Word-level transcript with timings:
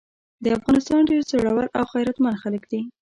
د 0.43 0.45
افغانستان 0.57 0.99
ډير 1.09 1.21
زړور 1.31 1.65
او 1.77 1.83
غيرتمن 1.93 2.33
خلګ 2.41 2.63
دي۔ 2.71 2.81